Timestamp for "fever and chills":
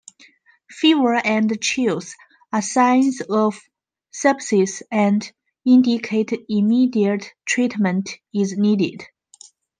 0.71-2.15